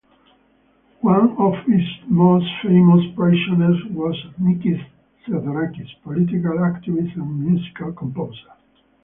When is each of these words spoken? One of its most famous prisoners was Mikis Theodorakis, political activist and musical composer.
One 1.01 1.37
of 1.37 1.53
its 1.67 1.85
most 2.09 2.47
famous 2.63 3.05
prisoners 3.15 3.77
was 3.91 4.15
Mikis 4.41 4.81
Theodorakis, 5.27 5.91
political 6.01 6.53
activist 6.57 7.13
and 7.17 7.39
musical 7.39 7.93
composer. 7.93 8.49